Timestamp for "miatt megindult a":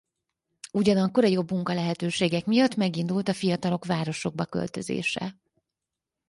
2.45-3.33